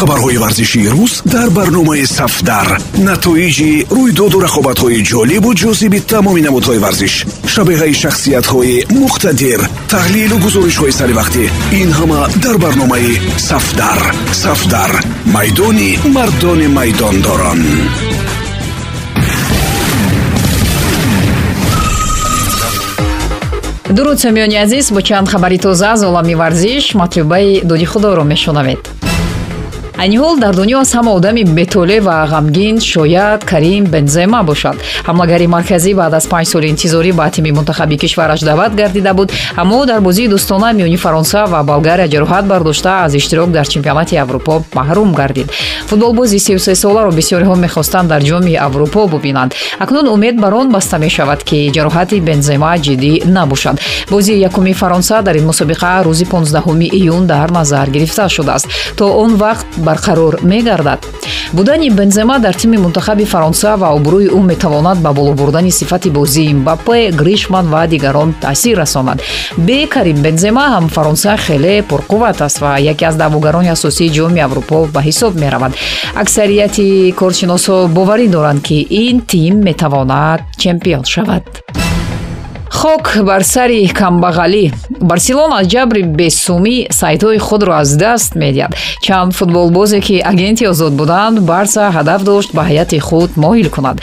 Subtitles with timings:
[0.00, 2.68] хабарҳои варзишии рӯз дар барномаи сафдар.
[3.08, 7.14] Натоиҷи рӯйдоду рақобатҳои ҷолибу ҷозиби тамоми намудҳои варзиш
[7.52, 9.60] шабеҳаи шахсиятҳои муқтадир
[9.92, 11.44] таҳлилу гузоришҳои саривақтӣ
[11.80, 13.12] ин ҳама дар барномаи
[13.48, 14.00] сафдар.
[14.44, 14.92] Сафдар
[15.36, 17.60] майдони мардони майдондорон.
[23.96, 28.82] Дуруд сомиёни азиз бо чанд хабари тоза аз олами варзиш матлубаи доди худоро мешунавед
[30.00, 34.76] айни ҳол дар дунё аз ҳама одами бетоле ва ғамгин шояд карим бензема бошад.
[35.08, 39.28] Ҳамлагари марказӣ баъд аз панҷ соли интизорӣ ба тими мунтахаби кишвараш даъват гардида буд.
[39.56, 44.62] Аммо дар бозии дӯстона миёни фаронса ва болгария ҷароҳат бардошта аз иштирок дар чемпионати аврупо
[44.78, 45.48] маҳрум гардид.
[45.86, 49.54] Футболбози 33 соларо бисёриҳо мехостанд дар ҷоми аврупо бубинанд.
[49.78, 53.76] Акнун умед бар он баста мешавад ки ҷароҳати бензема ҷиддӣ набошад.
[54.10, 58.66] Бозии якуми фаронса дар ин мусобиқа рӯзи 15 июн дар назар гирифта шудааст.
[58.96, 61.00] То он вақт барқарор мегардад.
[61.52, 66.54] Будани бензема дар тими мунтахаби фаронса ва обрӯи ӯ метавонад ба боло бурдани сифати бозии
[66.54, 69.18] мбаппе гришман ва дигарон таъсир расонад.
[69.56, 74.86] Бе карим бензема ҳам фаронса хеле пурқувват аст ва яке аз даъвогарони асосии ҷоми аврупо
[74.94, 75.72] ба ҳисоб меравад.
[76.14, 81.44] Аксарияти коршиносҳо боварӣ доранд ки ин тим метавонад чемпион шавад.
[82.78, 84.64] Хок бар сари камбағалӣ
[85.00, 88.72] барселона аз ҷабри бесумӣ сайтҳои худро аз даст медиҳад.
[89.06, 93.96] Чанд футболбозе ки агенти озод буданд барса ҳадаф дошт ба ҳайати худ моҳил кунад.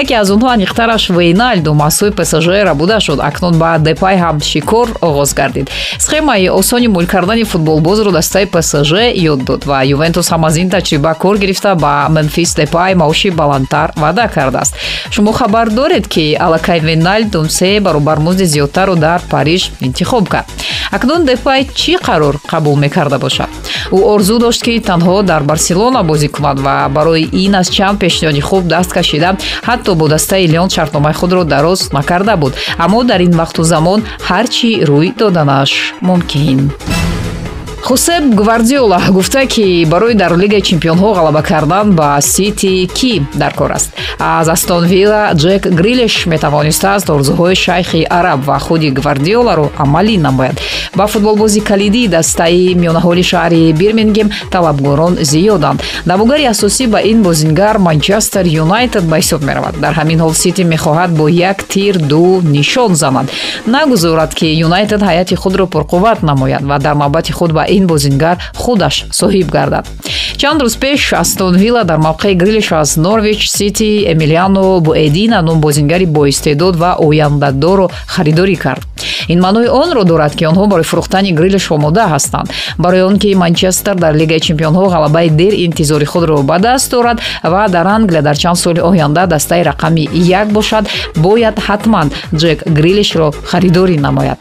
[0.00, 3.18] Яке аз онҳо аниқтараш вейналду маҳсуби псжра буда шуд.
[3.28, 5.66] Акнун ба депай ҳам шикор оғоз гардид.
[5.98, 8.92] Схемаи осони мӯл кардани футболбозро дастаи псж
[9.32, 13.88] ёд дод ва ювентус ҳам аз ин таҷриба кор гирифта ба менфис депай маоши баландтар
[13.96, 14.74] ваъда кардааст.
[15.10, 20.43] Шумо хабар доред ки аллакай вейналдум се баробар музди зиёдтарро дар париж интихоб кард
[20.90, 23.48] акнун депай чӣ қарор қабул мекарда бошад?
[23.90, 28.40] Ӯ орзу дошт ки танҳо дар барселона бозӣ кунад ва барои ин аз чанд пешниҳоди
[28.40, 29.36] хуб даст кашида
[29.68, 32.54] ҳатто бо дастаи леон шартномаи худро дароз накарда буд.
[32.78, 36.70] Аммо дар ин вақту замон ҳар чӣ рӯй доданаш мумкин
[37.84, 43.72] хусеп гвардиола гуфта ки барои дар лигаи чемпионҳо ғалаба кардан ба сити кӣ дар кор
[43.72, 43.92] аст.
[44.18, 50.60] Аз астон вилла ҷек грилеш метавонистааст орзуҳои шайхи араб ва худи гвардиоларо амалӣ намояд.
[50.96, 55.82] Ба футболбози калидии дастаи миёнаҳоли шаҳри бирмингем талабгорон зиёданд.
[56.06, 59.74] Давогари асосӣ ба ин бозингар манчестер юнайтед ба ҳисоб меравад.
[59.80, 63.26] Дар ҳамин ҳол сити мехоҳад бо як тир ду нишон занад.
[63.66, 68.96] Нагузорад ки юнайтед ҳайати худро пурқувват намояд ва дар навбати худ ба ин бозингар худаш
[69.20, 69.84] соҳиб гардад.
[70.40, 76.06] Чанд рӯз пеш астон вилла дар мавқеи грилиш аз норвич сити эмилиано буэдина ном бозингари
[76.06, 78.84] боистеъдод ва ояндадоро харидорӣ кард.
[79.28, 82.48] Ин маънои онро дорад ки онҳо барои фурӯхтани грилиш омода ҳастанд.
[82.78, 87.68] Барои он ки манчестер дар лигаи чемпионҳо ғалабаи дер интизори худро ба даст дорад ва
[87.68, 90.04] дар англия дар чанд соли оянда дастаи рақами
[90.40, 90.84] як бошад
[91.16, 92.08] бояд ҳатман
[92.40, 94.38] ҷек грилишро харидорӣ намояд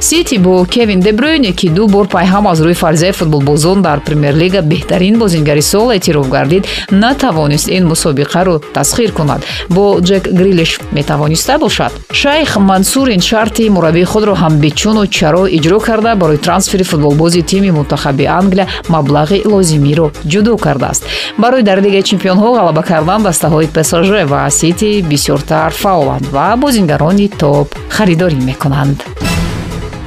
[0.00, 5.18] сити бо кевин дебрюйне ки ду бор пайҳам аз рӯи фарзияи футболбозон дар премер-лига беҳтарин
[5.18, 9.44] бозингари сол эътироф гардид натавонист ин мусобиқаро тасхир кунад.
[9.68, 11.92] Бо ҷек грилиш метавониста бошад.
[12.12, 17.70] Шайх мансур ин шарти мураббии худро ҳам бичуну чаро иҷро карда барои трансфери футболбози тими
[17.70, 21.02] мунтахаби англия маблағи лозимиро ҷудо кардааст.
[21.38, 27.68] Барои дар лигаи чемпионҳо ғалаба кардан дастаҳои псж ва сити бисёртар фаъоланд ва бозингарони топ
[27.88, 28.98] харидорӣ мекунанд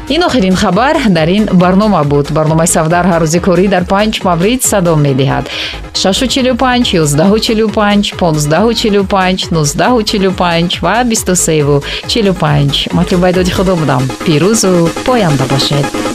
[0.10, 2.32] ин охирин хабар дар ин барнома буд.
[2.32, 5.46] Барномаи савдар ҳаррӯзи корӣ дар панҷ маврид садо медиҳад.
[5.94, 14.04] 645 145 1545 1945 ва 2345 матлубаи доди худо будам.
[14.26, 16.15] Пирӯзу поянда бошед